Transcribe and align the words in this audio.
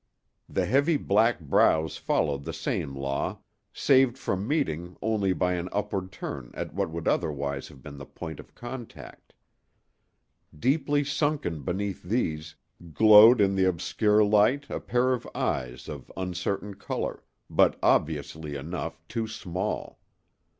The 0.49 0.65
heavy 0.65 0.97
black 0.97 1.39
brows 1.39 1.97
followed 1.97 2.43
the 2.43 2.53
same 2.53 2.95
law, 2.95 3.37
saved 3.71 4.17
from 4.17 4.47
meeting 4.47 4.97
only 4.99 5.31
by 5.31 5.53
an 5.53 5.69
upward 5.71 6.11
turn 6.11 6.49
at 6.55 6.73
what 6.73 6.89
would 6.89 7.07
otherwise 7.07 7.67
have 7.67 7.83
been 7.83 7.99
the 7.99 8.07
point 8.07 8.39
of 8.39 8.55
contact. 8.55 9.35
Deeply 10.57 11.03
sunken 11.03 11.61
beneath 11.61 12.01
these, 12.01 12.55
glowed 12.91 13.39
in 13.39 13.53
the 13.53 13.65
obscure 13.65 14.23
light 14.23 14.67
a 14.71 14.79
pair 14.79 15.13
of 15.13 15.27
eyes 15.35 15.87
of 15.87 16.11
uncertain 16.17 16.73
color, 16.73 17.23
but 17.47 17.77
obviously 17.83 18.55
enough 18.55 18.99
too 19.07 19.27
small. 19.27 19.99